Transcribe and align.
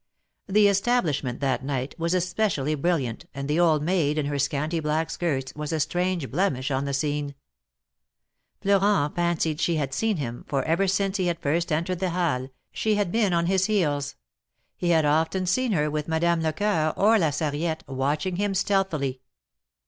The 0.47 0.67
es 0.67 0.81
tablishment 0.81 1.41
that 1.41 1.63
night 1.63 1.93
was 1.99 2.15
especially 2.15 2.73
brilliant, 2.73 3.25
and 3.35 3.47
the 3.47 3.59
old 3.59 3.83
maid 3.83 4.17
in 4.17 4.25
her 4.25 4.39
scanty 4.39 4.79
black 4.79 5.11
skirts 5.11 5.53
was 5.55 5.71
a 5.71 5.79
strange 5.79 6.31
blemish 6.31 6.71
on 6.71 6.85
the 6.85 6.91
scene. 6.95 7.35
Florent 8.61 9.15
fancied 9.15 9.61
she 9.61 9.75
had 9.75 9.93
seen 9.93 10.17
him, 10.17 10.43
for 10.47 10.63
ever 10.63 10.87
since 10.87 11.17
he 11.17 11.27
had 11.27 11.39
first 11.39 11.71
entered 11.71 11.99
the 11.99 12.09
Halles, 12.09 12.49
she 12.71 12.95
had 12.95 13.11
been 13.11 13.31
at 13.31 13.45
his 13.45 13.65
heels— 13.67 14.15
he 14.75 14.89
had 14.89 15.05
often 15.05 15.45
seen 15.45 15.71
her 15.73 15.87
with 15.91 16.07
Madame 16.07 16.41
Lecoeur 16.41 16.93
or 16.97 17.19
La 17.19 17.29
Sarriette, 17.29 17.83
watching 17.87 18.37
him 18.37 18.55
stealthily. 18.55 19.21